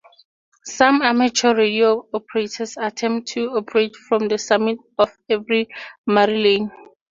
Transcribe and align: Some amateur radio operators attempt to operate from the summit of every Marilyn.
Some 0.65 1.03
amateur 1.03 1.53
radio 1.55 2.07
operators 2.11 2.75
attempt 2.75 3.27
to 3.33 3.51
operate 3.51 3.95
from 3.95 4.29
the 4.29 4.39
summit 4.39 4.79
of 4.97 5.15
every 5.29 5.67
Marilyn. 6.07 6.71